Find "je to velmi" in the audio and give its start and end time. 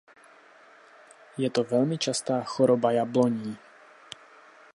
1.37-1.97